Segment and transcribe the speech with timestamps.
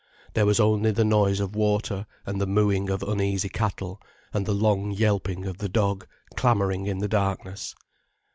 [0.33, 4.01] There was only the noise of water and the mooing of uneasy cattle,
[4.33, 7.75] and the long yelping of the dog, clamouring in the darkness.